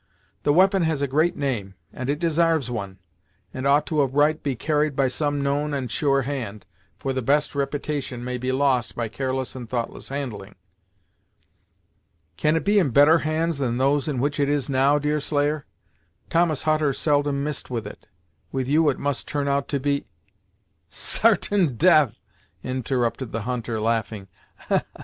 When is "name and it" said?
1.37-2.17